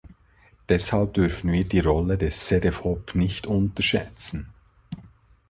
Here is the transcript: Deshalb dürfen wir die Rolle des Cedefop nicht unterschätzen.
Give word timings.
Deshalb 0.67 1.13
dürfen 1.13 1.51
wir 1.51 1.63
die 1.63 1.77
Rolle 1.79 2.17
des 2.17 2.47
Cedefop 2.47 3.13
nicht 3.13 3.45
unterschätzen. 3.45 4.49